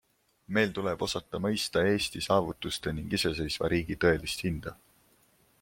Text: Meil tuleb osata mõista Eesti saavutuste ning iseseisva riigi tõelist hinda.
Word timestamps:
Meil 0.57 0.71
tuleb 0.77 1.03
osata 1.07 1.41
mõista 1.47 1.83
Eesti 1.91 2.23
saavutuste 2.29 2.97
ning 3.01 3.15
iseseisva 3.21 3.73
riigi 3.75 4.03
tõelist 4.07 4.47
hinda. 4.49 4.79